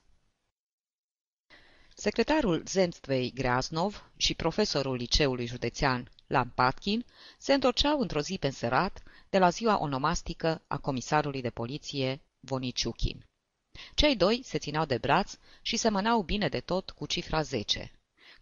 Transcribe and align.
Secretarul 1.93 2.63
Zemstvei 2.65 3.31
Greaznov 3.33 4.09
și 4.17 4.33
profesorul 4.33 4.95
liceului 4.95 5.45
județean 5.45 6.09
Lampatkin 6.27 7.05
se 7.37 7.53
întorceau 7.53 7.99
într-o 7.99 8.21
zi 8.21 8.37
pe 8.37 8.45
înserat 8.45 9.03
de 9.29 9.37
la 9.37 9.49
ziua 9.49 9.79
onomastică 9.79 10.63
a 10.67 10.77
comisarului 10.77 11.41
de 11.41 11.49
poliție 11.49 12.21
Voniciuchin. 12.39 13.25
Cei 13.95 14.15
doi 14.15 14.41
se 14.43 14.57
țineau 14.57 14.85
de 14.85 14.97
braț 14.97 15.37
și 15.61 15.77
semănau 15.77 16.21
bine 16.21 16.47
de 16.47 16.59
tot 16.59 16.89
cu 16.89 17.05
cifra 17.05 17.41
10. 17.41 17.91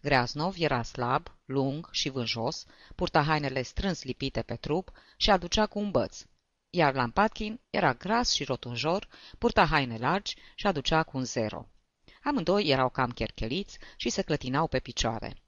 Greaznov 0.00 0.54
era 0.58 0.82
slab, 0.82 1.36
lung 1.44 1.88
și 1.90 2.08
vânjos, 2.08 2.64
purta 2.94 3.22
hainele 3.22 3.62
strâns 3.62 4.02
lipite 4.02 4.42
pe 4.42 4.56
trup 4.56 4.92
și 5.16 5.30
aducea 5.30 5.66
cu 5.66 5.78
un 5.78 5.90
băț, 5.90 6.24
iar 6.70 6.94
Lampatkin 6.94 7.60
era 7.70 7.92
gras 7.94 8.32
și 8.32 8.44
rotunjor, 8.44 9.08
purta 9.38 9.64
haine 9.64 9.96
largi 9.98 10.36
și 10.54 10.66
aducea 10.66 11.02
cu 11.02 11.16
un 11.16 11.24
zero. 11.24 11.68
Amândoi 12.22 12.68
erau 12.68 12.88
cam 12.88 13.10
chercheliți 13.10 13.78
și 13.96 14.08
se 14.10 14.22
clătinau 14.22 14.66
pe 14.66 14.78
picioare. 14.78 15.43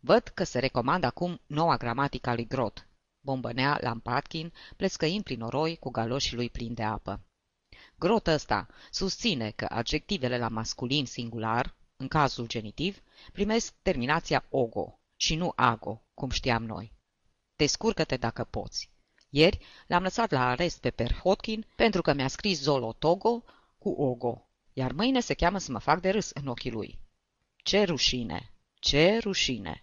Văd 0.00 0.22
că 0.22 0.44
se 0.44 0.58
recomandă 0.58 1.06
acum 1.06 1.40
noua 1.46 1.76
gramatică 1.76 2.30
a 2.30 2.34
lui 2.34 2.46
Grot, 2.46 2.88
bombănea 3.20 3.78
Lampatkin, 3.80 4.52
plescăind 4.76 5.24
prin 5.24 5.38
noroi 5.38 5.76
cu 5.76 5.90
galoșii 5.90 6.36
lui 6.36 6.50
plini 6.50 6.74
de 6.74 6.82
apă. 6.82 7.20
Grot 7.98 8.26
ăsta 8.26 8.66
susține 8.90 9.50
că 9.50 9.66
adjectivele 9.68 10.38
la 10.38 10.48
masculin 10.48 11.06
singular, 11.06 11.76
în 11.96 12.08
cazul 12.08 12.46
genitiv, 12.46 13.02
primesc 13.32 13.74
terminația 13.82 14.46
ogo 14.48 14.98
și 15.16 15.34
nu 15.34 15.52
ago, 15.56 16.02
cum 16.14 16.30
știam 16.30 16.64
noi. 16.64 16.92
Descurcă-te 17.56 18.16
dacă 18.16 18.44
poți. 18.44 18.90
Ieri 19.30 19.58
l-am 19.86 20.02
lăsat 20.02 20.30
la 20.30 20.48
arest 20.48 20.80
pe 20.80 20.90
Perhotkin 20.90 21.66
pentru 21.76 22.02
că 22.02 22.12
mi-a 22.12 22.28
scris 22.28 22.60
Zolotogo 22.60 23.44
cu 23.78 23.88
ogo, 23.88 24.48
iar 24.72 24.92
mâine 24.92 25.20
se 25.20 25.34
cheamă 25.34 25.58
să 25.58 25.72
mă 25.72 25.78
fac 25.78 26.00
de 26.00 26.10
râs 26.10 26.30
în 26.30 26.46
ochii 26.46 26.70
lui. 26.70 26.98
Ce 27.56 27.82
rușine! 27.82 28.52
Ce 28.80 29.18
rușine! 29.18 29.82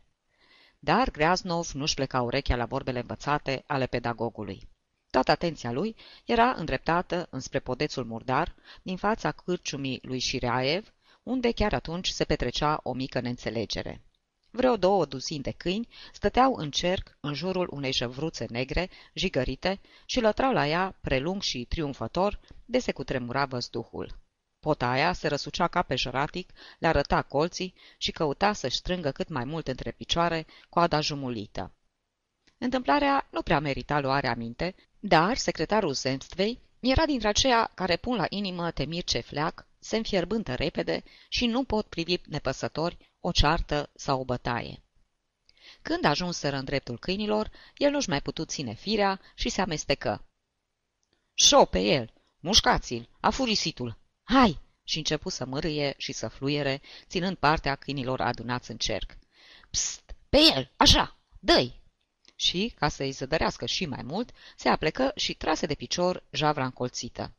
Dar 0.86 1.12
Greaznov 1.12 1.72
nu-și 1.74 1.94
pleca 1.94 2.22
urechea 2.22 2.56
la 2.56 2.66
vorbele 2.66 3.00
învățate 3.00 3.64
ale 3.68 3.86
pedagogului. 3.86 4.68
Toată 5.12 5.32
atenția 5.32 5.72
lui 5.72 5.96
era 6.26 6.54
îndreptată 6.58 7.28
înspre 7.30 7.60
podețul 7.60 8.06
murdar 8.06 8.56
din 8.82 8.98
fața 8.98 9.32
cârciumii 9.32 10.00
lui 10.02 10.20
Șireaev, 10.20 10.94
unde 11.24 11.52
chiar 11.52 11.74
atunci 11.74 12.08
se 12.08 12.24
petrecea 12.24 12.80
o 12.84 12.94
mică 12.94 13.20
neînțelegere. 13.20 14.02
Vreo 14.52 14.78
două 14.78 15.06
duzini 15.06 15.44
de 15.44 15.52
câini 15.52 15.88
stăteau 16.14 16.56
în 16.56 16.72
cerc 16.72 17.18
în 17.20 17.34
jurul 17.34 17.68
unei 17.72 17.94
jăvruțe 17.94 18.46
negre, 18.50 18.90
jigărite, 19.14 19.80
și 20.06 20.20
lătrau 20.20 20.54
la 20.54 20.68
ea, 20.68 20.98
prelung 21.02 21.42
și 21.42 21.66
triumfător, 21.70 22.40
de 22.66 22.80
se 22.80 22.92
cutremura 22.92 23.46
văzduhul. 23.46 24.25
Potaia 24.66 25.14
se 25.14 25.28
răsucea 25.28 25.68
ca 25.68 25.82
pe 25.82 25.96
jăratic, 25.96 26.50
le 26.80 26.88
arăta 26.88 27.22
colții 27.22 27.74
și 27.98 28.12
căuta 28.12 28.54
să-și 28.54 28.78
strângă 28.78 29.12
cât 29.12 29.30
mai 29.30 29.44
mult 29.44 29.68
între 29.68 29.92
picioare 29.92 30.46
coada 30.70 31.00
jumulită. 31.00 31.72
Întâmplarea 32.58 33.28
nu 33.32 33.42
prea 33.42 33.60
merita 33.60 34.00
luarea 34.00 34.36
minte, 34.36 34.76
dar 35.00 35.38
secretarul 35.38 35.94
Zemstvei 35.94 36.60
era 36.80 37.06
dintre 37.06 37.28
aceia 37.28 37.72
care 37.74 37.96
pun 37.96 38.16
la 38.16 38.26
inimă 38.30 38.72
temir 38.72 39.04
ce 39.04 39.20
fleac, 39.20 39.66
se 39.80 39.98
înfierbântă 39.98 40.54
repede 40.56 41.04
și 41.30 41.46
nu 41.46 41.64
pot 41.64 41.86
privi 41.86 42.16
nepăsători 42.26 42.98
o 43.20 43.32
ceartă 43.32 43.90
sau 43.96 44.20
o 44.20 44.26
bătaie. 44.26 44.84
Când 45.82 46.06
ajunseră 46.06 46.56
în 46.56 46.66
dreptul 46.66 47.00
câinilor, 47.00 47.52
el 47.78 47.92
nu-și 47.92 48.10
mai 48.10 48.22
putut 48.22 48.50
ține 48.50 48.74
firea 48.74 49.22
și 49.36 49.50
se 49.50 49.62
amestecă. 49.62 50.26
Șo 51.34 51.66
pe 51.66 51.80
el! 51.80 52.14
Mușcați-l! 52.40 53.10
A 53.20 53.30
furisitul! 53.30 54.04
Hai!" 54.28 54.60
și 54.84 54.98
începu 54.98 55.30
să 55.30 55.46
mărâie 55.46 55.94
și 55.98 56.12
să 56.12 56.28
fluiere, 56.28 56.82
ținând 57.08 57.38
partea 57.38 57.76
câinilor 57.76 58.22
adunați 58.22 58.72
în 58.72 58.78
cerc. 58.78 59.18
Psst! 59.70 60.16
Pe 60.30 60.38
el! 60.56 60.72
Așa! 60.78 61.18
Dă-i! 61.40 61.82
Și, 62.36 62.74
ca 62.76 62.88
să-i 62.88 63.12
zădărească 63.12 63.66
și 63.66 63.86
mai 63.86 64.04
mult, 64.04 64.32
se 64.56 64.70
aplecă 64.70 65.12
și 65.16 65.34
trase 65.34 65.66
de 65.66 65.74
picior 65.74 66.24
javra 66.32 66.64
încolțită. 66.64 67.34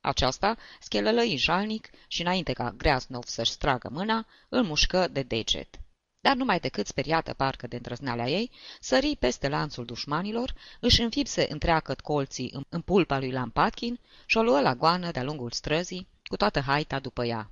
Aceasta 0.00 0.56
schelălăi 0.80 1.36
jalnic 1.36 1.90
și 2.06 2.20
înainte 2.20 2.52
ca 2.52 2.70
Greasnov 2.70 3.24
să-și 3.24 3.50
stragă 3.50 3.88
mâna, 3.92 4.26
îl 4.48 4.62
mușcă 4.62 5.08
de 5.08 5.22
deget. 5.22 5.78
Dar 6.20 6.36
numai 6.36 6.60
decât 6.60 6.86
speriată 6.86 7.32
parcă 7.32 7.66
de 7.66 7.76
îndrăzneala 7.76 8.28
ei, 8.28 8.50
sări 8.80 9.16
peste 9.16 9.48
lanțul 9.48 9.84
dușmanilor, 9.84 10.54
își 10.80 11.02
înfipse 11.02 11.46
întreagă 11.50 11.94
colții 12.02 12.66
în 12.68 12.80
pulpa 12.80 13.18
lui 13.18 13.30
Lampatkin 13.30 14.00
și 14.26 14.36
o 14.36 14.42
luă 14.42 14.60
la 14.60 14.74
goană 14.74 15.10
de-a 15.10 15.22
lungul 15.22 15.50
străzii, 15.50 16.08
cu 16.28 16.36
toată 16.36 16.60
haita 16.60 16.98
după 16.98 17.24
ea. 17.24 17.50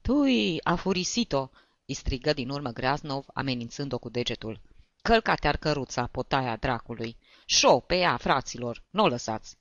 Tui, 0.00 0.60
a 0.62 0.74
furisit-o!" 0.74 1.48
îi 1.86 1.94
strigă 1.94 2.32
din 2.32 2.48
urmă 2.48 2.70
Greaznov, 2.70 3.24
amenințând-o 3.34 3.98
cu 3.98 4.08
degetul. 4.08 4.60
Călca-te-ar 5.02 5.56
căruța, 5.56 6.06
potaia 6.06 6.56
dracului! 6.56 7.16
Șo, 7.46 7.80
pe 7.80 7.96
ea, 7.96 8.16
fraților, 8.16 8.84
nu 8.90 9.02
o 9.02 9.08
lăsați!" 9.08 9.58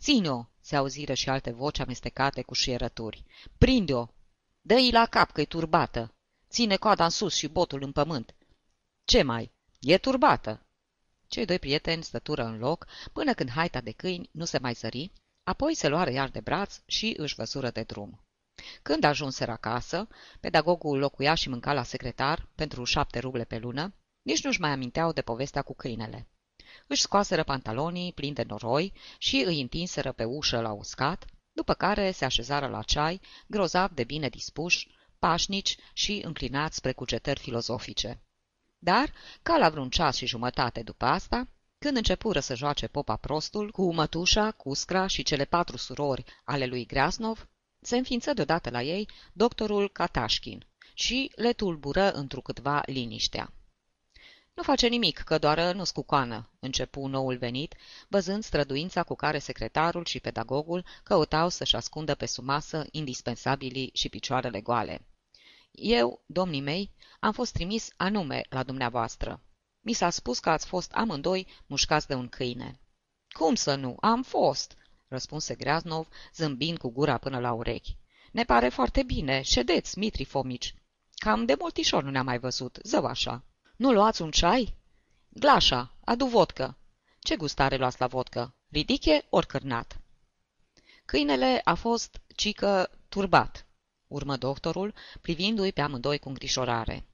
Ține-o!" 0.00 0.44
se 0.60 0.76
auziră 0.76 1.14
și 1.14 1.28
alte 1.28 1.50
voci 1.50 1.78
amestecate 1.78 2.42
cu 2.42 2.54
șierături. 2.54 3.24
Prinde-o! 3.58 4.06
Dă-i 4.60 4.90
la 4.90 5.06
cap 5.06 5.32
că-i 5.32 5.46
turbată! 5.46 6.14
Ține 6.48 6.76
coada 6.76 7.04
în 7.04 7.10
sus 7.10 7.34
și 7.34 7.48
botul 7.48 7.82
în 7.82 7.92
pământ! 7.92 8.34
Ce 9.04 9.22
mai? 9.22 9.52
E 9.80 9.98
turbată!" 9.98 10.66
Cei 11.26 11.44
doi 11.44 11.58
prieteni 11.58 12.02
stătură 12.02 12.44
în 12.44 12.58
loc 12.58 12.86
până 13.12 13.34
când 13.34 13.50
haita 13.50 13.80
de 13.80 13.92
câini 13.92 14.28
nu 14.32 14.44
se 14.44 14.58
mai 14.58 14.72
zări 14.72 15.12
Apoi 15.48 15.74
se 15.74 15.88
luară 15.88 16.10
iar 16.10 16.28
de 16.28 16.40
braț 16.40 16.80
și 16.86 17.14
își 17.16 17.34
văzură 17.34 17.70
de 17.70 17.82
drum. 17.82 18.20
Când 18.82 19.04
ajunseră 19.04 19.50
acasă, 19.50 20.08
pedagogul 20.40 20.98
locuia 20.98 21.34
și 21.34 21.48
mânca 21.48 21.72
la 21.72 21.82
secretar 21.82 22.48
pentru 22.54 22.84
șapte 22.84 23.18
ruble 23.18 23.44
pe 23.44 23.58
lună, 23.58 23.94
nici 24.22 24.44
nu-și 24.44 24.60
mai 24.60 24.70
aminteau 24.70 25.12
de 25.12 25.22
povestea 25.22 25.62
cu 25.62 25.74
câinele. 25.74 26.28
Își 26.86 27.02
scoaseră 27.02 27.44
pantalonii 27.44 28.12
plini 28.12 28.34
de 28.34 28.42
noroi 28.42 28.92
și 29.18 29.42
îi 29.46 29.60
întinseră 29.60 30.12
pe 30.12 30.24
ușă 30.24 30.60
la 30.60 30.72
uscat, 30.72 31.24
după 31.52 31.74
care 31.74 32.10
se 32.10 32.24
așezară 32.24 32.66
la 32.66 32.82
ceai, 32.82 33.20
grozav 33.46 33.90
de 33.90 34.04
bine 34.04 34.28
dispuși, 34.28 34.88
pașnici 35.18 35.76
și 35.92 36.20
înclinați 36.24 36.76
spre 36.76 36.92
cugetări 36.92 37.40
filozofice. 37.40 38.22
Dar, 38.78 39.12
ca 39.42 39.56
la 39.56 39.68
vreun 39.68 39.90
ceas 39.90 40.16
și 40.16 40.26
jumătate 40.26 40.82
după 40.82 41.04
asta, 41.04 41.48
când 41.78 41.96
începură 41.96 42.40
să 42.40 42.54
joace 42.54 42.86
popa 42.86 43.16
prostul, 43.16 43.70
cu 43.70 43.92
mătușa, 43.94 44.50
Cuscra 44.50 45.06
și 45.06 45.22
cele 45.22 45.44
patru 45.44 45.76
surori 45.76 46.24
ale 46.44 46.66
lui 46.66 46.86
Greasnov, 46.86 47.48
se 47.80 47.96
înființă 47.96 48.32
deodată 48.32 48.70
la 48.70 48.82
ei 48.82 49.08
doctorul 49.32 49.90
Katașkin 49.90 50.66
și 50.94 51.32
le 51.34 51.52
tulbură 51.52 52.12
întrucâtva 52.12 52.82
liniștea. 52.86 53.52
Nu 54.54 54.62
face 54.62 54.86
nimic, 54.86 55.18
că 55.18 55.38
doar 55.38 55.74
nu 55.74 55.84
scucoană, 55.84 56.50
începu 56.60 57.06
noul 57.06 57.36
venit, 57.36 57.74
văzând 58.08 58.44
străduința 58.44 59.02
cu 59.02 59.14
care 59.14 59.38
secretarul 59.38 60.04
și 60.04 60.20
pedagogul 60.20 60.84
căutau 61.02 61.48
să-și 61.48 61.76
ascundă 61.76 62.14
pe 62.14 62.26
sumasă 62.26 62.86
indispensabilii 62.90 63.90
și 63.94 64.08
picioarele 64.08 64.60
goale. 64.60 65.06
Eu, 65.70 66.22
domnii 66.26 66.60
mei, 66.60 66.90
am 67.20 67.32
fost 67.32 67.52
trimis 67.52 67.88
anume 67.96 68.42
la 68.48 68.62
dumneavoastră. 68.62 69.40
Mi 69.80 69.92
s-a 69.92 70.10
spus 70.10 70.38
că 70.38 70.50
ați 70.50 70.66
fost 70.66 70.92
amândoi 70.92 71.46
mușcați 71.66 72.06
de 72.06 72.14
un 72.14 72.28
câine. 72.28 72.80
Cum 73.28 73.54
să 73.54 73.74
nu? 73.74 73.96
Am 74.00 74.22
fost, 74.22 74.76
răspunse 75.08 75.54
Greaznov, 75.54 76.08
zâmbind 76.34 76.78
cu 76.78 76.90
gura 76.90 77.18
până 77.18 77.38
la 77.38 77.52
urechi. 77.52 77.96
Ne 78.32 78.44
pare 78.44 78.68
foarte 78.68 79.02
bine. 79.02 79.42
Ședeți, 79.42 79.98
Mitri 79.98 80.24
Fomici. 80.24 80.74
Cam 81.14 81.44
de 81.44 81.54
multișor 81.58 82.02
nu 82.02 82.10
ne-am 82.10 82.24
mai 82.24 82.38
văzut. 82.38 82.78
Zău 82.82 83.04
așa. 83.04 83.44
Nu 83.76 83.92
luați 83.92 84.22
un 84.22 84.30
ceai? 84.30 84.76
Glașa, 85.28 85.94
adu 86.04 86.26
vodcă. 86.26 86.78
Ce 87.18 87.36
gustare 87.36 87.76
luați 87.76 88.00
la 88.00 88.06
vodcă? 88.06 88.56
Ridiche 88.68 89.26
ori 89.28 89.46
cârnat? 89.46 90.00
Câinele 91.04 91.60
a 91.64 91.74
fost, 91.74 92.20
cică, 92.36 92.90
turbat, 93.08 93.66
urmă 94.06 94.36
doctorul, 94.36 94.94
privindu-i 95.20 95.72
pe 95.72 95.80
amândoi 95.80 96.18
cu 96.18 96.28
îngrijorare. 96.28 97.06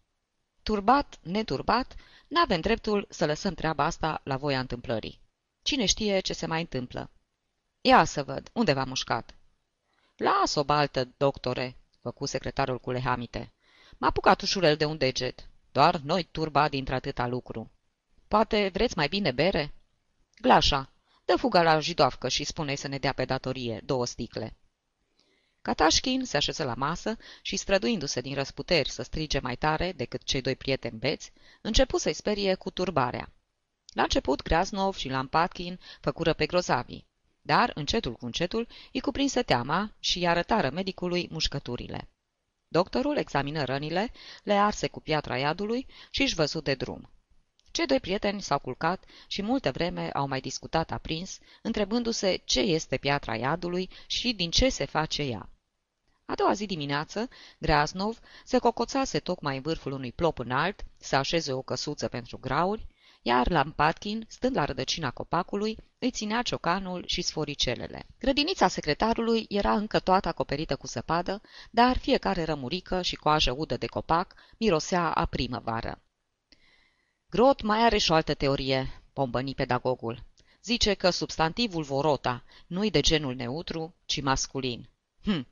Turbat, 0.65 1.19
neturbat, 1.23 1.95
N-avem 2.35 2.61
dreptul 2.61 3.07
să 3.11 3.27
lăsăm 3.27 3.55
treaba 3.55 3.85
asta 3.85 4.21
la 4.25 4.37
voia 4.37 4.59
întâmplării. 4.59 5.21
Cine 5.63 5.87
știe 5.87 6.21
ce 6.21 6.33
se 6.33 6.47
mai 6.47 6.61
întâmplă? 6.61 7.11
Ia 7.81 8.05
să 8.05 8.23
văd, 8.23 8.51
unde 8.53 8.73
v-a 8.73 8.85
mușcat? 8.85 9.35
Las-o 10.17 10.65
baltă, 10.65 11.09
doctore, 11.17 11.77
făcu 12.01 12.27
secretarul 12.27 12.79
cu 12.79 12.91
lehamite. 12.91 13.53
M-a 13.99 14.07
apucat 14.07 14.41
ușurel 14.41 14.77
de 14.77 14.85
un 14.85 14.99
deget. 14.99 15.49
Doar 15.73 15.97
noi 15.97 16.23
turba 16.23 16.69
dintre 16.69 16.95
atâta 16.95 17.27
lucru. 17.27 17.71
Poate 18.29 18.71
vreți 18.73 18.97
mai 18.97 19.09
bine 19.09 19.31
bere? 19.31 19.75
Glașa, 20.41 20.91
dă 21.25 21.37
fuga 21.37 21.63
la 21.63 21.81
jidoafcă 21.81 22.29
și 22.29 22.45
spune 22.45 22.75
să 22.75 22.89
ne 22.89 22.99
dea 22.99 23.13
pe 23.13 23.25
datorie 23.25 23.81
două 23.85 24.07
sticle. 24.07 24.57
Katașkin 25.65 26.25
se 26.25 26.37
așeză 26.37 26.65
la 26.65 26.75
masă 26.75 27.17
și, 27.43 27.57
străduindu-se 27.57 28.21
din 28.21 28.35
răsputeri 28.35 28.91
să 28.91 29.03
strige 29.03 29.39
mai 29.39 29.57
tare 29.57 29.93
decât 29.93 30.23
cei 30.23 30.41
doi 30.41 30.57
prieteni 30.57 30.99
beți, 30.99 31.33
începu 31.61 31.99
să-i 31.99 32.13
sperie 32.13 32.55
cu 32.55 32.71
turbarea. 32.71 33.33
La 33.95 34.03
început, 34.03 34.43
Graznov 34.43 34.95
și 34.95 35.09
Lampatkin 35.09 35.81
făcură 36.01 36.33
pe 36.33 36.47
grozavii, 36.47 37.07
dar, 37.43 37.71
încetul 37.75 38.13
cu 38.13 38.25
încetul, 38.25 38.69
îi 38.93 39.01
cuprinse 39.01 39.43
teama 39.43 39.93
și 39.99 40.21
i 40.21 40.27
arătară 40.27 40.71
medicului 40.71 41.29
mușcăturile. 41.31 42.09
Doctorul 42.69 43.17
examină 43.17 43.65
rănile, 43.65 44.13
le 44.43 44.55
arse 44.55 44.89
cu 44.89 45.01
piatra 45.01 45.39
iadului 45.39 45.87
și 46.11 46.23
își 46.23 46.35
văzu 46.35 46.61
de 46.61 46.75
drum. 46.75 47.11
Cei 47.71 47.87
doi 47.87 48.01
prieteni 48.01 48.43
s-au 48.43 48.59
culcat 48.59 49.05
și 49.27 49.43
multă 49.43 49.71
vreme 49.71 50.11
au 50.11 50.29
mai 50.29 50.41
discutat 50.41 50.91
aprins, 50.91 51.39
întrebându-se 51.63 52.43
ce 52.45 52.61
este 52.61 52.97
piatra 52.97 53.37
iadului 53.37 53.91
și 54.07 54.33
din 54.33 54.51
ce 54.51 54.69
se 54.69 54.85
face 54.85 55.23
ea. 55.23 55.49
A 56.27 56.35
doua 56.35 56.53
zi 56.53 56.67
dimineață, 56.67 57.29
Graznov 57.59 58.19
se 58.45 58.59
cocoțase 58.59 59.19
tocmai 59.19 59.57
în 59.57 59.63
vârful 59.63 59.93
unui 59.93 60.13
plop 60.13 60.39
înalt 60.39 60.85
să 60.99 61.17
așeze 61.17 61.53
o 61.53 61.63
căsuță 61.63 62.09
pentru 62.09 62.39
grauri, 62.39 62.87
iar 63.23 63.51
Lampatkin, 63.51 64.27
stând 64.29 64.57
la 64.57 64.65
rădăcina 64.65 65.11
copacului, 65.11 65.79
îi 65.99 66.11
ținea 66.11 66.43
ciocanul 66.43 67.05
și 67.07 67.23
sforicelele. 67.23 68.07
Grădinița 68.19 68.69
secretarului 68.69 69.47
era 69.49 69.73
încă 69.73 69.99
toată 69.99 70.29
acoperită 70.29 70.77
cu 70.77 70.87
zăpadă, 70.87 71.41
dar 71.71 71.99
fiecare 71.99 72.45
rămurică 72.45 73.03
și 73.03 73.17
coajă 73.17 73.53
udă 73.53 73.77
de 73.77 73.87
copac 73.87 74.35
mirosea 74.59 75.11
a 75.11 75.25
primăvară. 75.25 76.03
Grot 77.31 77.63
mai 77.63 77.85
are 77.85 77.99
și 77.99 78.11
o 78.11 78.15
altă 78.15 78.35
teorie, 78.35 79.03
pombăni 79.13 79.55
pedagogul. 79.55 80.25
Zice 80.63 80.95
că 80.95 81.11
substantivul 81.11 81.83
vorota 81.83 82.45
nu-i 82.67 82.91
de 82.91 83.01
genul 83.01 83.35
neutru, 83.35 83.95
ci 84.05 84.23
masculin. 84.23 84.89
Hm, 85.23 85.47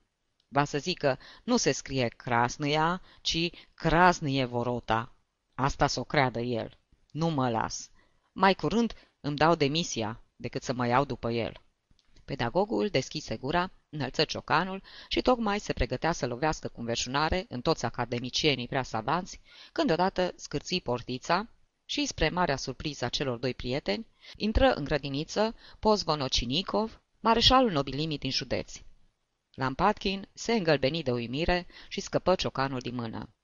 va 0.53 0.65
să 0.65 0.79
zică, 0.79 1.19
nu 1.45 1.57
se 1.57 1.73
scrie 1.73 2.09
crasnăia, 2.09 3.03
ci 3.21 3.51
crasnăie 3.75 4.45
vorota. 4.45 5.15
Asta 5.55 5.87
s-o 5.87 6.05
creadă 6.05 6.41
el. 6.41 6.79
Nu 7.11 7.29
mă 7.29 7.51
las. 7.51 7.91
Mai 8.33 8.55
curând 8.55 8.93
îmi 9.21 9.37
dau 9.37 9.55
demisia 9.55 10.23
decât 10.37 10.63
să 10.63 10.73
mă 10.73 10.87
iau 10.87 11.05
după 11.05 11.31
el. 11.31 11.61
Pedagogul 12.25 12.89
deschise 12.89 13.37
gura, 13.37 13.71
înălță 13.89 14.25
ciocanul 14.25 14.83
și 15.09 15.23
tocmai 15.23 15.61
se 15.61 15.73
pregătea 15.73 16.13
să 16.13 16.27
lovească 16.27 16.69
cu 16.69 16.81
înverșunare 16.81 17.47
în 17.49 17.61
toți 17.61 17.85
academicienii 17.85 18.69
prea 18.69 18.83
savanți, 18.83 19.41
când 19.73 19.91
odată 19.91 20.33
scârții 20.37 20.81
portița 20.81 21.49
și, 21.85 22.07
spre 22.07 22.29
marea 22.29 22.57
surpriză 22.57 23.05
a 23.05 23.09
celor 23.09 23.39
doi 23.39 23.55
prieteni, 23.55 24.07
intră 24.37 24.73
în 24.73 24.85
grădiniță 24.85 25.55
Pozvonocinicov, 25.79 27.03
mareșalul 27.21 27.71
nobilimii 27.71 28.19
din 28.19 28.31
județ. 28.31 28.81
Lampatkin 29.55 30.29
se 30.33 30.53
îngălbeni 30.53 31.03
de 31.03 31.13
uimire 31.13 31.67
și 31.89 32.01
scăpă 32.01 32.35
ciocanul 32.35 32.81
din 32.81 32.95
mână. 32.95 33.35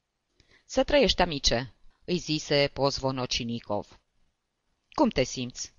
Să 0.64 0.84
trăiești, 0.84 1.22
amice, 1.22 1.74
îi 2.04 2.16
zise 2.16 2.70
Pozvonocinicov. 2.72 4.00
Cum 4.88 5.08
te 5.08 5.22
simți? 5.22 5.72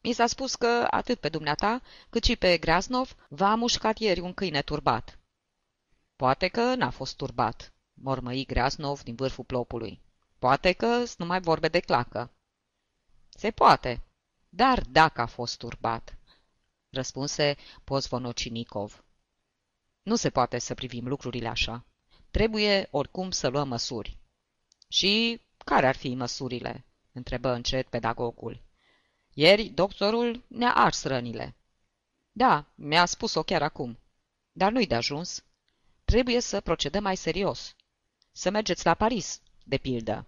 Mi 0.00 0.12
s-a 0.12 0.26
spus 0.26 0.54
că 0.54 0.86
atât 0.90 1.20
pe 1.20 1.28
dumneata, 1.28 1.82
cât 2.10 2.24
și 2.24 2.36
pe 2.36 2.58
Graznov 2.58 3.14
v-a 3.28 3.54
mușcat 3.54 3.98
ieri 3.98 4.20
un 4.20 4.34
câine 4.34 4.62
turbat. 4.62 5.18
Poate 6.16 6.48
că 6.48 6.74
n-a 6.74 6.90
fost 6.90 7.16
turbat, 7.16 7.72
mormăi 7.92 8.44
Graznov 8.44 9.00
din 9.02 9.14
vârful 9.14 9.44
plopului. 9.44 10.00
Poate 10.38 10.72
că 10.72 11.04
nu 11.16 11.26
mai 11.26 11.40
vorbe 11.40 11.68
de 11.68 11.80
clacă. 11.80 12.32
Se 13.28 13.50
poate, 13.50 14.02
dar 14.48 14.80
dacă 14.80 15.20
a 15.20 15.26
fost 15.26 15.58
turbat, 15.58 16.18
răspunse 16.90 17.56
Pozvonocinicov. 17.84 19.02
Nu 20.08 20.16
se 20.16 20.30
poate 20.30 20.58
să 20.58 20.74
privim 20.74 21.08
lucrurile 21.08 21.48
așa. 21.48 21.84
Trebuie 22.30 22.88
oricum 22.90 23.30
să 23.30 23.48
luăm 23.48 23.68
măsuri. 23.68 24.18
Și 24.88 25.40
care 25.64 25.86
ar 25.86 25.96
fi 25.96 26.14
măsurile? 26.14 26.86
întrebă 27.12 27.48
încet 27.48 27.88
pedagogul. 27.88 28.62
Ieri 29.32 29.68
doctorul 29.68 30.44
ne-a 30.46 30.74
ars 30.74 31.02
rănile. 31.02 31.56
Da, 32.32 32.66
mi-a 32.74 33.04
spus-o 33.04 33.42
chiar 33.42 33.62
acum. 33.62 33.98
Dar 34.52 34.72
nu-i 34.72 34.86
de 34.86 34.94
ajuns. 34.94 35.44
Trebuie 36.04 36.40
să 36.40 36.60
procedăm 36.60 37.02
mai 37.02 37.16
serios. 37.16 37.76
Să 38.32 38.50
mergeți 38.50 38.84
la 38.84 38.94
Paris, 38.94 39.40
de 39.64 39.78
pildă. 39.78 40.26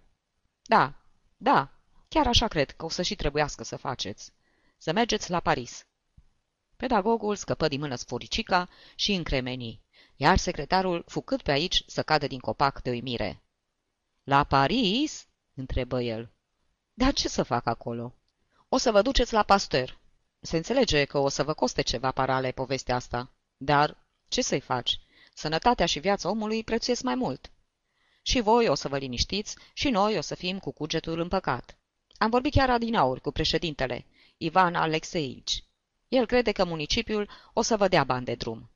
Da, 0.61 0.93
da, 1.37 1.71
chiar 2.07 2.27
așa 2.27 2.47
cred 2.47 2.71
că 2.71 2.85
o 2.85 2.89
să 2.89 3.01
și 3.01 3.15
trebuiască 3.15 3.63
să 3.63 3.77
faceți. 3.77 4.31
Să 4.77 4.91
mergeți 4.91 5.29
la 5.29 5.39
Paris. 5.39 5.85
Pedagogul 6.81 7.35
scăpă 7.35 7.67
din 7.67 7.79
mână 7.79 7.95
sforicica 7.95 8.69
și 8.95 9.13
încremeni, 9.13 9.81
iar 10.15 10.37
secretarul 10.37 11.03
fu 11.07 11.21
cât 11.21 11.41
pe 11.41 11.51
aici 11.51 11.83
să 11.87 12.03
cadă 12.03 12.27
din 12.27 12.39
copac 12.39 12.81
de 12.81 12.89
uimire. 12.89 13.43
La 14.23 14.43
Paris?" 14.43 15.27
întrebă 15.53 16.01
el. 16.01 16.31
Dar 16.93 17.13
ce 17.13 17.27
să 17.27 17.43
fac 17.43 17.65
acolo?" 17.65 18.15
O 18.69 18.77
să 18.77 18.91
vă 18.91 19.01
duceți 19.01 19.33
la 19.33 19.43
pastor. 19.43 19.99
Se 20.39 20.57
înțelege 20.57 21.05
că 21.05 21.17
o 21.17 21.29
să 21.29 21.43
vă 21.43 21.53
coste 21.53 21.81
ceva 21.81 22.11
parale 22.11 22.51
povestea 22.51 22.95
asta. 22.95 23.31
Dar 23.57 23.97
ce 24.27 24.41
să-i 24.41 24.59
faci? 24.59 24.99
Sănătatea 25.33 25.85
și 25.85 25.99
viața 25.99 26.29
omului 26.29 26.63
prețuiesc 26.63 27.03
mai 27.03 27.15
mult. 27.15 27.51
Și 28.21 28.39
voi 28.39 28.67
o 28.67 28.73
să 28.73 28.87
vă 28.87 28.97
liniștiți 28.97 29.55
și 29.73 29.89
noi 29.89 30.17
o 30.17 30.21
să 30.21 30.35
fim 30.35 30.59
cu 30.59 30.71
cugetul 30.71 31.19
împăcat. 31.19 31.77
Am 32.17 32.29
vorbit 32.29 32.53
chiar 32.53 32.69
adinauri 32.69 33.21
cu 33.21 33.31
președintele, 33.31 34.05
Ivan 34.37 34.75
Alexeici. 34.75 35.63
El 36.11 36.25
crede 36.25 36.51
că 36.51 36.65
municipiul 36.65 37.29
o 37.53 37.61
să 37.61 37.77
vă 37.77 37.87
dea 37.87 38.03
bani 38.03 38.25
de 38.25 38.35
drum. 38.35 38.69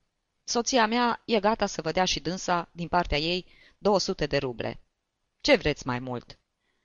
Soția 0.44 0.88
mea 0.88 1.22
e 1.26 1.40
gata 1.40 1.66
să 1.66 1.82
vă 1.82 1.92
dea 1.92 2.06
și 2.06 2.20
dânsa, 2.20 2.70
din 2.72 2.88
partea 2.88 3.18
ei, 3.18 3.46
200 3.78 4.26
de 4.26 4.38
ruble. 4.38 4.82
Ce 5.42 5.56
vreți 5.56 5.88
mai 5.88 6.00
mult? 6.00 6.40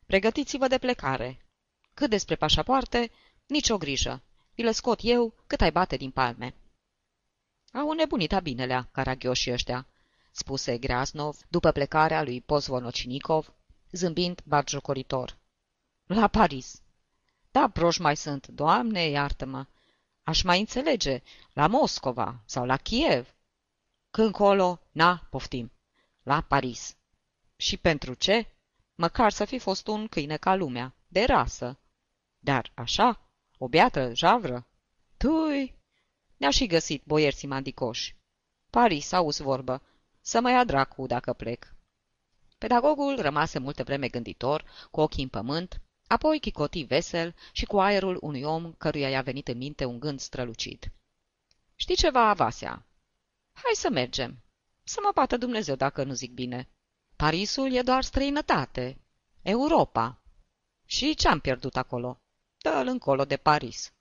Pregătiți-vă 0.07 0.67
de 0.67 0.79
plecare. 0.79 1.47
Cât 1.95 2.11
despre 2.11 2.35
pașapoarte, 2.35 3.11
nicio 3.47 3.79
grijă. 3.79 4.23
Vi 4.55 4.63
le 4.63 4.73
scot 4.73 4.99
eu 5.03 5.35
cât 5.47 5.61
ai 5.61 5.73
bate 5.73 5.97
din 5.97 6.11
palme. 6.11 6.55
Au 7.73 7.93
nebunit 7.93 8.39
binelea, 8.43 8.89
caragioșii 8.93 9.53
ăștia, 9.53 9.87
spuse 10.31 10.79
Graznov 10.79 11.39
după 11.49 11.71
plecarea 11.71 12.23
lui 12.23 12.41
Pozvonocinikov, 12.41 13.55
zâmbind 13.93 14.41
batjocoritor. 14.45 15.39
La 16.07 16.29
Paris. 16.29 16.83
Da, 17.51 17.69
proști 17.69 18.03
mai 18.03 18.17
sunt, 18.17 18.47
doamne, 18.47 19.09
iartă-mă. 19.09 19.67
Aș 20.31 20.43
mai 20.43 20.59
înțelege, 20.59 21.23
la 21.53 21.67
Moscova 21.67 22.43
sau 22.45 22.67
la 22.67 22.77
Kiev. 22.77 23.35
Când 24.11 24.33
colo, 24.33 24.81
na, 24.93 25.27
poftim. 25.31 25.73
La 26.23 26.41
Paris. 26.41 26.97
Și 27.57 27.77
pentru 27.77 28.15
ce? 28.15 28.47
Măcar 28.95 29.33
să 29.33 29.45
fi 29.45 29.59
fost 29.59 29.87
un 29.87 30.09
câine 30.09 30.37
ca 30.37 30.55
lumea, 30.55 30.95
de 31.09 31.25
rasă. 31.25 31.79
Dar 32.39 32.73
așa? 32.75 33.21
O 33.59 33.69
beată 33.69 34.15
javră? 34.15 34.67
Tui! 35.17 35.75
Ne-a 36.37 36.51
și 36.51 36.67
găsit 36.67 37.03
boierții 37.05 37.49
mandicoși. 37.49 38.17
Paris, 38.71 39.13
auzi 39.13 39.43
vorbă, 39.43 39.83
să 40.21 40.41
mă 40.41 40.51
ia 40.51 40.65
dracu 40.65 41.07
dacă 41.07 41.33
plec. 41.33 41.75
Pedagogul 42.59 43.21
rămase 43.21 43.59
multă 43.59 43.83
vreme 43.83 44.09
gânditor, 44.09 44.65
cu 44.91 45.01
ochii 45.01 45.23
în 45.23 45.29
pământ, 45.29 45.81
apoi 46.11 46.41
chicoti 46.41 46.83
vesel 46.83 47.35
și 47.53 47.65
cu 47.65 47.81
aerul 47.81 48.19
unui 48.21 48.43
om 48.43 48.73
căruia 48.73 49.09
i-a 49.09 49.23
venit 49.23 49.49
în 49.49 49.57
minte 49.57 49.85
un 49.85 50.01
gând 50.01 50.21
strălucit. 50.21 50.93
Știi 51.75 51.97
ceva, 51.97 52.33
Vasea? 52.33 52.87
Hai 53.53 53.73
să 53.75 53.91
mergem. 53.91 54.43
Să 54.85 55.01
mă 55.03 55.11
bată 55.15 55.37
Dumnezeu 55.37 55.75
dacă 55.75 56.05
nu 56.05 56.13
zic 56.13 56.33
bine. 56.33 56.69
Parisul 57.17 57.73
e 57.73 57.83
doar 57.83 58.03
străinătate. 58.03 59.01
Europa. 59.43 60.23
Și 60.87 61.15
ce-am 61.15 61.41
pierdut 61.41 61.77
acolo? 61.77 62.21
Dă-l 62.59 62.87
încolo 62.87 63.25
de 63.25 63.37
Paris. 63.37 63.93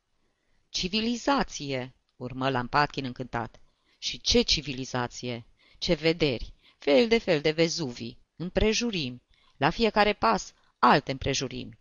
Civilizație, 0.69 1.95
urmă 2.15 2.49
Lampatkin 2.49 3.05
încântat. 3.05 3.59
Și 3.97 4.21
ce 4.21 4.41
civilizație? 4.41 5.45
Ce 5.77 5.93
vederi! 5.93 6.53
Fel 6.77 7.07
de 7.07 7.17
fel 7.17 7.41
de 7.41 7.51
vezuvii, 7.51 8.17
împrejurimi, 8.35 9.21
la 9.57 9.69
fiecare 9.69 10.13
pas 10.13 10.53
alte 10.79 11.11
împrejurimi. 11.11 11.78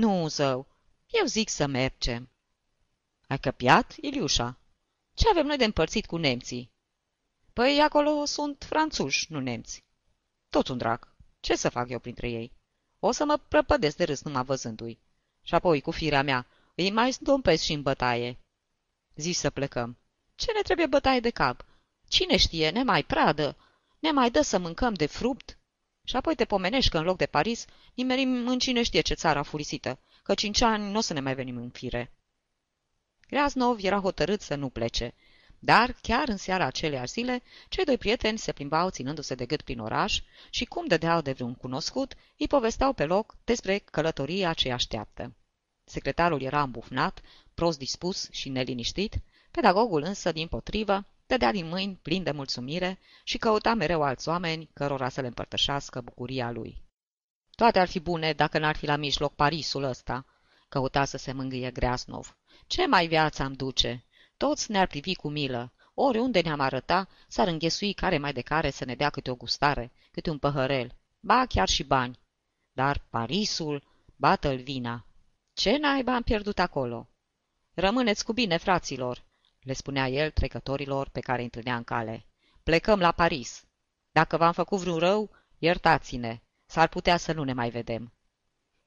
Nu, 0.00 0.28
zău, 0.28 0.66
eu 1.06 1.24
zic 1.24 1.48
să 1.48 1.66
mergem. 1.66 2.30
Ai 3.28 3.38
căpiat, 3.38 3.96
Iliușa? 3.96 4.58
Ce 5.14 5.28
avem 5.28 5.46
noi 5.46 5.56
de 5.56 5.64
împărțit 5.64 6.06
cu 6.06 6.16
nemții? 6.16 6.72
Păi 7.52 7.80
acolo 7.80 8.24
sunt 8.24 8.64
franțuși, 8.68 9.32
nu 9.32 9.40
nemți. 9.40 9.84
Tot 10.48 10.68
un 10.68 10.78
drac. 10.78 11.14
Ce 11.40 11.56
să 11.56 11.68
fac 11.68 11.88
eu 11.88 11.98
printre 11.98 12.28
ei? 12.30 12.52
O 12.98 13.10
să 13.10 13.24
mă 13.24 13.36
prăpădesc 13.36 13.96
de 13.96 14.04
râs 14.04 14.22
numai 14.22 14.44
văzându-i. 14.44 15.00
Și 15.42 15.54
apoi, 15.54 15.80
cu 15.80 15.90
firea 15.90 16.22
mea, 16.22 16.46
îi 16.74 16.90
mai 16.90 17.12
stompesc 17.12 17.62
și 17.62 17.72
în 17.72 17.82
bătaie. 17.82 18.38
Zici 19.14 19.36
să 19.36 19.50
plecăm. 19.50 19.98
Ce 20.34 20.52
ne 20.52 20.60
trebuie 20.60 20.86
bătaie 20.86 21.20
de 21.20 21.30
cap? 21.30 21.64
Cine 22.08 22.36
știe, 22.36 22.70
ne 22.70 22.82
mai 22.82 23.04
pradă, 23.04 23.56
ne 23.98 24.10
mai 24.10 24.30
dă 24.30 24.42
să 24.42 24.58
mâncăm 24.58 24.94
de 24.94 25.06
fruct? 25.06 25.58
Și 26.10 26.16
apoi 26.16 26.34
te 26.34 26.44
pomenești 26.44 26.90
că 26.90 26.98
în 26.98 27.04
loc 27.04 27.16
de 27.16 27.26
Paris 27.26 27.64
nimerim 27.94 28.48
în 28.48 28.58
cine 28.58 28.82
știe 28.82 29.00
ce 29.00 29.14
țară 29.14 29.42
furisită, 29.42 29.98
că 30.22 30.34
cinci 30.34 30.60
ani 30.60 30.90
nu 30.90 30.98
o 30.98 31.00
să 31.00 31.12
ne 31.12 31.20
mai 31.20 31.34
venim 31.34 31.56
în 31.56 31.70
fire. 31.70 32.12
Graznov 33.28 33.84
era 33.84 34.00
hotărât 34.00 34.40
să 34.40 34.54
nu 34.54 34.68
plece, 34.68 35.14
dar, 35.58 35.96
chiar 36.02 36.28
în 36.28 36.36
seara 36.36 36.64
aceleași 36.64 37.12
zile, 37.12 37.42
cei 37.68 37.84
doi 37.84 37.98
prieteni 37.98 38.38
se 38.38 38.52
plimbau 38.52 38.90
ținându-se 38.90 39.34
de 39.34 39.46
gât 39.46 39.62
prin 39.62 39.78
oraș 39.78 40.20
și, 40.50 40.64
cum 40.64 40.86
dădeau 40.86 41.20
de 41.20 41.32
vreun 41.32 41.54
cunoscut, 41.54 42.14
îi 42.38 42.46
povesteau 42.46 42.92
pe 42.92 43.04
loc 43.04 43.36
despre 43.44 43.78
călătoria 43.78 44.52
ce 44.52 44.72
așteaptă. 44.72 45.34
Secretarul 45.84 46.42
era 46.42 46.62
îmbufnat, 46.62 47.20
prost 47.54 47.78
dispus 47.78 48.28
și 48.30 48.48
neliniștit, 48.48 49.14
pedagogul 49.50 50.02
însă, 50.02 50.32
din 50.32 50.48
potrivă, 50.48 51.06
dădea 51.30 51.52
din 51.52 51.68
mâini 51.68 51.98
plin 52.02 52.22
de 52.22 52.30
mulțumire 52.30 52.98
și 53.24 53.38
căuta 53.38 53.74
mereu 53.74 54.02
alți 54.02 54.28
oameni 54.28 54.70
cărora 54.72 55.08
să 55.08 55.20
le 55.20 55.26
împărtășească 55.26 56.00
bucuria 56.00 56.50
lui. 56.50 56.82
Toate 57.50 57.78
ar 57.78 57.88
fi 57.88 58.00
bune 58.00 58.32
dacă 58.32 58.58
n-ar 58.58 58.76
fi 58.76 58.86
la 58.86 58.96
mijloc 58.96 59.34
Parisul 59.34 59.82
ăsta, 59.82 60.26
căuta 60.68 61.04
să 61.04 61.16
se 61.16 61.32
mângâie 61.32 61.70
Greasnov. 61.70 62.36
Ce 62.66 62.86
mai 62.86 63.06
viață 63.06 63.42
am 63.42 63.52
duce? 63.52 64.04
Toți 64.36 64.70
ne-ar 64.70 64.86
privi 64.86 65.14
cu 65.14 65.28
milă. 65.28 65.72
Oriunde 65.94 66.40
ne-am 66.40 66.60
arăta, 66.60 67.08
s-ar 67.28 67.48
înghesui 67.48 67.92
care 67.92 68.18
mai 68.18 68.32
de 68.32 68.40
care 68.40 68.70
să 68.70 68.84
ne 68.84 68.94
dea 68.94 69.10
câte 69.10 69.30
o 69.30 69.34
gustare, 69.34 69.92
câte 70.10 70.30
un 70.30 70.38
păhărel, 70.38 70.96
ba 71.20 71.46
chiar 71.48 71.68
și 71.68 71.82
bani. 71.82 72.18
Dar 72.72 73.06
Parisul, 73.10 73.82
bată-l 74.16 74.56
vina. 74.56 75.06
Ce 75.52 75.76
naiba 75.76 76.14
am 76.14 76.22
pierdut 76.22 76.58
acolo? 76.58 77.08
Rămâneți 77.74 78.24
cu 78.24 78.32
bine, 78.32 78.56
fraților, 78.56 79.28
le 79.62 79.72
spunea 79.72 80.08
el 80.08 80.30
trecătorilor 80.30 81.08
pe 81.08 81.20
care 81.20 81.38
îi 81.38 81.44
întâlnea 81.44 81.76
în 81.76 81.84
cale. 81.84 82.26
Plecăm 82.62 82.98
la 82.98 83.12
Paris. 83.12 83.64
Dacă 84.12 84.36
v-am 84.36 84.52
făcut 84.52 84.78
vreun 84.78 84.98
rău, 84.98 85.30
iertați-ne. 85.58 86.40
S-ar 86.66 86.88
putea 86.88 87.16
să 87.16 87.32
nu 87.32 87.44
ne 87.44 87.52
mai 87.52 87.70
vedem. 87.70 88.12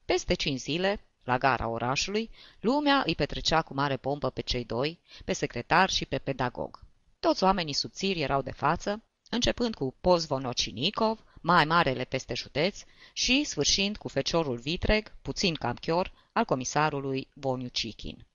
Peste 0.04 0.34
cinci 0.34 0.60
zile, 0.60 1.00
la 1.24 1.38
gara 1.38 1.68
orașului, 1.68 2.30
lumea 2.60 3.02
îi 3.06 3.14
petrecea 3.14 3.62
cu 3.62 3.74
mare 3.74 3.96
pompă 3.96 4.30
pe 4.30 4.40
cei 4.40 4.64
doi, 4.64 5.00
pe 5.24 5.32
secretar 5.32 5.90
și 5.90 6.04
pe 6.04 6.18
pedagog. 6.18 6.82
Toți 7.20 7.42
oamenii 7.42 7.72
subțiri 7.72 8.20
erau 8.20 8.42
de 8.42 8.52
față, 8.52 9.02
începând 9.30 9.74
cu 9.74 9.94
Pozvonocinikov, 10.00 11.24
mai 11.40 11.64
marele 11.64 12.04
peste 12.04 12.34
județ, 12.34 12.82
și 13.12 13.44
sfârșind 13.44 13.96
cu 13.96 14.08
feciorul 14.08 14.56
vitreg, 14.56 15.12
puțin 15.22 15.54
cam 15.54 15.74
chior, 15.74 16.12
al 16.32 16.44
comisarului 16.44 17.28
Voniu 17.34 17.68
Cichin. 17.68 18.26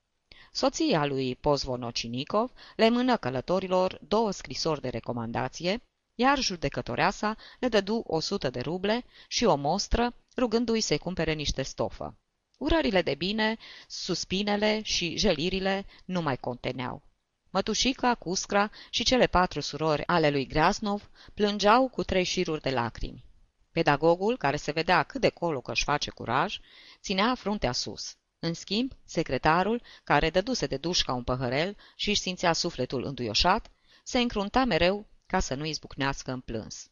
Soția 0.51 1.05
lui 1.05 1.35
Pozvonocinikov 1.35 2.51
le 2.75 2.89
mână 2.89 3.17
călătorilor 3.17 3.99
două 4.07 4.31
scrisori 4.31 4.81
de 4.81 4.89
recomandație, 4.89 5.81
iar 6.15 6.39
judecătoreasa 6.39 7.35
le 7.59 7.67
dădu 7.67 8.03
o 8.07 8.19
sută 8.19 8.49
de 8.49 8.59
ruble 8.59 9.05
și 9.27 9.45
o 9.45 9.55
mostră, 9.55 10.13
rugându-i 10.37 10.79
să-i 10.79 10.97
cumpere 10.97 11.33
niște 11.33 11.61
stofă. 11.61 12.17
Urările 12.57 13.01
de 13.01 13.15
bine, 13.15 13.57
suspinele 13.87 14.81
și 14.83 15.17
jelirile 15.17 15.85
nu 16.05 16.21
mai 16.21 16.37
conteneau. 16.37 17.01
Mătușica, 17.49 18.15
Cuscra 18.15 18.71
și 18.89 19.03
cele 19.03 19.27
patru 19.27 19.59
surori 19.59 20.07
ale 20.07 20.29
lui 20.29 20.47
Grasnov 20.47 21.09
plângeau 21.33 21.87
cu 21.87 22.03
trei 22.03 22.23
șiruri 22.23 22.61
de 22.61 22.69
lacrimi. 22.69 23.23
Pedagogul, 23.71 24.37
care 24.37 24.55
se 24.55 24.71
vedea 24.71 25.03
cât 25.03 25.21
de 25.21 25.29
colo 25.29 25.61
că 25.61 25.71
își 25.71 25.83
face 25.83 26.09
curaj, 26.09 26.59
ținea 27.01 27.35
fruntea 27.35 27.71
sus. 27.71 28.17
În 28.39 28.53
schimb, 28.53 28.91
secretarul, 29.05 29.81
care 30.03 30.29
dăduse 30.29 30.65
de 30.65 30.77
dușca 30.77 31.13
un 31.13 31.23
păhărel 31.23 31.77
și 31.95 32.09
își 32.09 32.21
simțea 32.21 32.53
sufletul 32.53 33.03
înduioșat, 33.03 33.71
se 34.03 34.19
încrunta 34.19 34.65
mereu 34.65 35.07
ca 35.25 35.39
să 35.39 35.55
nu 35.55 35.65
izbucnească 35.65 36.31
în 36.31 36.39
plâns. 36.39 36.89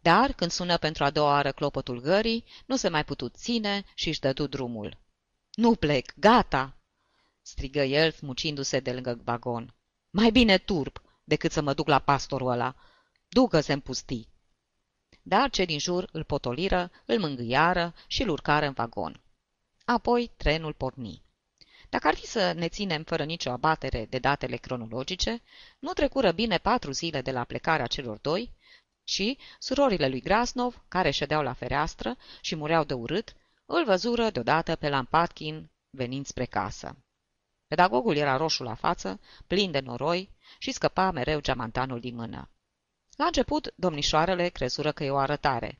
Dar, 0.00 0.32
când 0.32 0.50
sună 0.50 0.76
pentru 0.76 1.04
a 1.04 1.10
doua 1.10 1.30
oară 1.30 1.52
clopotul 1.52 2.00
gării, 2.00 2.44
nu 2.66 2.76
se 2.76 2.88
mai 2.88 3.04
putut 3.04 3.36
ține 3.36 3.84
și 3.94 4.08
își 4.08 4.20
dădu 4.20 4.46
drumul. 4.46 4.98
Nu 5.54 5.74
plec, 5.74 6.12
gata!" 6.16 6.76
strigă 7.42 7.82
el, 7.82 8.10
smucindu-se 8.10 8.80
de 8.80 8.92
lângă 8.92 9.20
vagon. 9.24 9.74
Mai 10.10 10.30
bine 10.30 10.58
turp 10.58 11.02
decât 11.24 11.52
să 11.52 11.62
mă 11.62 11.74
duc 11.74 11.88
la 11.88 11.98
pastorul 11.98 12.50
ăla. 12.50 12.74
Ducă-se 13.28 13.72
în 13.72 13.80
pustii!" 13.80 14.28
Dar 15.22 15.50
cei 15.50 15.66
din 15.66 15.78
jur 15.78 16.08
îl 16.12 16.24
potoliră, 16.24 16.90
îl 17.04 17.18
mângâiară 17.18 17.94
și 18.06 18.22
îl 18.22 18.28
urcară 18.28 18.66
în 18.66 18.72
vagon. 18.72 19.23
Apoi 19.84 20.30
trenul 20.36 20.72
porni. 20.72 21.22
Dacă 21.88 22.06
ar 22.06 22.14
fi 22.14 22.26
să 22.26 22.52
ne 22.52 22.68
ținem 22.68 23.02
fără 23.02 23.24
nicio 23.24 23.50
abatere 23.50 24.04
de 24.04 24.18
datele 24.18 24.56
cronologice, 24.56 25.42
nu 25.78 25.92
trecură 25.92 26.32
bine 26.32 26.58
patru 26.58 26.90
zile 26.90 27.20
de 27.20 27.30
la 27.30 27.44
plecarea 27.44 27.86
celor 27.86 28.18
doi 28.18 28.52
și 29.04 29.38
surorile 29.58 30.08
lui 30.08 30.20
Grasnov, 30.20 30.84
care 30.88 31.10
ședeau 31.10 31.42
la 31.42 31.52
fereastră 31.52 32.16
și 32.40 32.54
mureau 32.54 32.84
de 32.84 32.94
urât, 32.94 33.36
îl 33.66 33.84
văzură 33.84 34.30
deodată 34.30 34.76
pe 34.76 34.88
Lampatkin 34.88 35.70
venind 35.90 36.26
spre 36.26 36.44
casă. 36.44 36.96
Pedagogul 37.66 38.16
era 38.16 38.36
roșu 38.36 38.62
la 38.62 38.74
față, 38.74 39.20
plin 39.46 39.70
de 39.70 39.80
noroi 39.80 40.30
și 40.58 40.72
scăpa 40.72 41.10
mereu 41.10 41.40
geamantanul 41.40 42.00
din 42.00 42.14
mână. 42.14 42.50
La 43.16 43.24
început, 43.24 43.72
domnișoarele 43.76 44.48
crezură 44.48 44.92
că 44.92 45.04
e 45.04 45.10
o 45.10 45.16
arătare, 45.16 45.78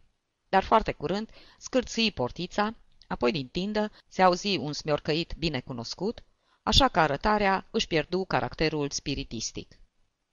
dar 0.49 0.63
foarte 0.63 0.93
curând 0.93 1.31
scârții 1.59 2.13
portița 2.13 2.75
Apoi 3.09 3.33
din 3.33 3.49
tindă 3.49 3.91
se 4.09 4.23
auzi 4.23 4.57
un 4.57 4.73
smiorcăit 4.73 5.35
bine 5.39 5.61
cunoscut, 5.61 6.25
așa 6.63 6.89
că 6.89 7.01
arătarea 7.01 7.67
își 7.71 7.87
pierdu 7.87 8.25
caracterul 8.25 8.91
spiritistic. 8.91 9.79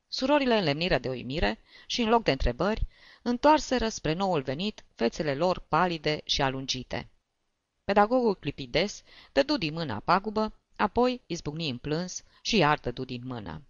Surorile 0.07 0.57
înlemniră 0.57 0.97
de 0.97 1.09
uimire 1.09 1.59
și, 1.85 2.01
în 2.01 2.09
loc 2.09 2.23
de 2.23 2.31
întrebări, 2.31 2.87
întoarseră 3.21 3.89
spre 3.89 4.13
noul 4.13 4.41
venit 4.41 4.85
fețele 4.95 5.35
lor 5.35 5.59
palide 5.59 6.21
și 6.25 6.41
alungite. 6.41 7.09
Pedagogul 7.83 8.35
clipides 8.35 9.03
dădu 9.31 9.57
din 9.57 9.73
mâna 9.73 9.99
pagubă, 9.99 10.53
apoi 10.75 11.21
izbucni 11.25 11.69
în 11.69 11.77
plâns 11.77 12.23
și 12.41 12.57
iar 12.57 12.79
dădu 12.79 13.05
din 13.05 13.21
mână. 13.25 13.61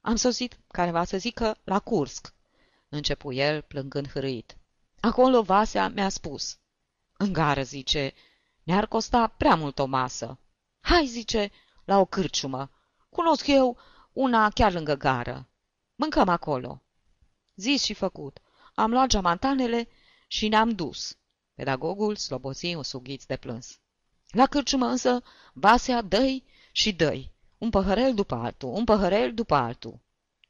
Am 0.00 0.16
sosit 0.16 0.58
careva 0.66 1.04
să 1.04 1.18
zică 1.18 1.56
la 1.64 1.78
Cursc, 1.78 2.34
începu 2.88 3.32
el 3.32 3.62
plângând 3.62 4.08
hârâit. 4.08 4.56
Acolo 5.00 5.42
Vasea 5.42 5.88
mi-a 5.88 6.08
spus. 6.08 6.58
În 7.22 7.32
gară, 7.32 7.62
zice, 7.62 8.14
ne-ar 8.62 8.86
costa 8.86 9.26
prea 9.26 9.54
mult 9.54 9.78
o 9.78 9.84
masă. 9.84 10.38
Hai, 10.80 11.06
zice, 11.06 11.50
la 11.84 11.98
o 11.98 12.04
cârciumă. 12.04 12.70
Cunosc 13.10 13.46
eu 13.46 13.78
una 14.12 14.50
chiar 14.50 14.72
lângă 14.72 14.94
gară. 14.94 15.48
Mâncăm 15.94 16.28
acolo. 16.28 16.82
Zis 17.54 17.82
și 17.82 17.94
făcut. 17.94 18.38
Am 18.74 18.90
luat 18.90 19.08
geamantanele 19.08 19.88
și 20.26 20.48
ne-am 20.48 20.70
dus. 20.70 21.16
Pedagogul 21.54 22.16
slobozi 22.16 22.74
un 22.74 22.82
sughiț 22.82 23.24
de 23.24 23.36
plâns. 23.36 23.78
La 24.30 24.46
cârciumă 24.46 24.86
însă, 24.86 25.22
Vasea 25.52 26.02
dăi 26.02 26.44
și 26.72 26.92
dăi. 26.92 27.32
Un 27.58 27.70
păhărel 27.70 28.14
după 28.14 28.34
altul, 28.34 28.68
un 28.68 28.84
păhărel 28.84 29.34
după 29.34 29.54
altul. 29.54 30.00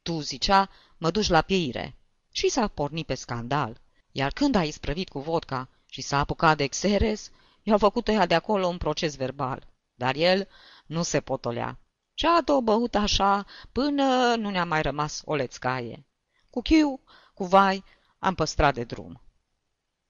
Tu, 0.01 0.19
zicea, 0.19 0.69
mă 0.97 1.11
duci 1.11 1.29
la 1.29 1.41
pieire. 1.41 1.97
Și 2.31 2.49
s-a 2.49 2.67
pornit 2.67 3.05
pe 3.05 3.15
scandal. 3.15 3.81
Iar 4.11 4.31
când 4.31 4.55
a 4.55 4.63
isprăvit 4.63 5.09
cu 5.09 5.19
vodka 5.19 5.69
și 5.93 6.01
s-a 6.01 6.19
apucat 6.19 6.57
de 6.57 6.67
Xeres, 6.67 7.31
i-au 7.63 7.77
făcut 7.77 8.07
ăia 8.07 8.25
de 8.25 8.35
acolo 8.35 8.67
un 8.67 8.77
proces 8.77 9.15
verbal. 9.15 9.67
Dar 9.95 10.15
el 10.15 10.47
nu 10.85 11.03
se 11.03 11.21
potolea. 11.21 11.79
Și 12.13 12.25
a 12.25 12.41
două 12.41 12.61
băut 12.61 12.95
așa 12.95 13.45
până 13.71 14.35
nu 14.35 14.49
ne-a 14.49 14.65
mai 14.65 14.81
rămas 14.81 15.21
o 15.25 15.35
lețcaie. 15.35 16.05
Cu 16.49 16.61
chiu, 16.61 17.03
cu 17.33 17.45
vai, 17.45 17.83
am 18.19 18.35
păstrat 18.35 18.73
de 18.73 18.83
drum. 18.83 19.21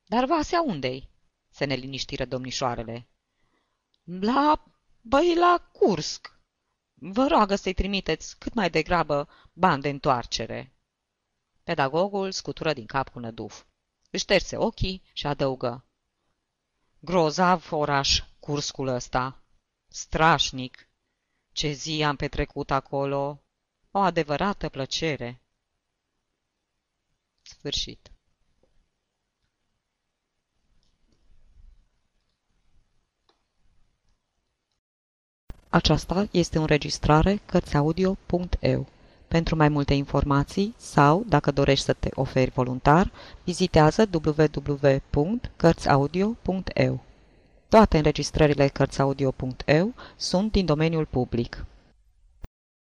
Dar 0.05 0.25
Vasea 0.25 0.61
unde-i? 0.61 1.09
se 1.49 1.65
neliniștiră 1.65 2.25
domnișoarele. 2.25 3.07
La, 4.03 4.63
băi, 5.01 5.35
la 5.35 5.69
Cursc. 5.71 6.39
Vă 6.93 7.27
roagă 7.27 7.55
să-i 7.55 7.73
trimiteți 7.73 8.37
cât 8.37 8.53
mai 8.53 8.69
degrabă 8.69 9.29
bani 9.53 9.81
de 9.81 9.89
întoarcere. 9.89 10.75
Pedagogul 11.63 12.31
scutură 12.31 12.73
din 12.73 12.85
cap 12.85 13.09
cu 13.09 13.19
năduf. 13.19 13.63
Își 14.13 14.25
terse 14.25 14.57
ochii 14.57 15.01
și 15.13 15.27
adăugă. 15.27 15.85
Grozav 16.99 17.71
oraș, 17.71 18.23
curscul 18.39 18.87
ăsta. 18.87 19.43
Strașnic. 19.87 20.89
Ce 21.51 21.71
zi 21.71 22.03
am 22.03 22.15
petrecut 22.15 22.71
acolo. 22.71 23.43
O 23.91 23.99
adevărată 23.99 24.69
plăcere. 24.69 25.41
Sfârșit. 27.41 28.11
Aceasta 35.69 36.27
este 36.31 36.57
o 36.57 36.61
înregistrare 36.61 37.37
Cărțiaudio.eu. 37.45 38.87
Pentru 39.31 39.55
mai 39.55 39.69
multe 39.69 39.93
informații 39.93 40.73
sau, 40.77 41.23
dacă 41.27 41.51
dorești 41.51 41.85
să 41.85 41.93
te 41.93 42.09
oferi 42.13 42.49
voluntar, 42.49 43.11
vizitează 43.43 44.09
www.cărțiaudio.eu. 44.11 46.99
Toate 47.69 47.97
înregistrările 47.97 48.67
Cărțiaudio.eu 48.67 49.93
sunt 50.15 50.51
din 50.51 50.65
domeniul 50.65 51.05
public. 51.05 51.65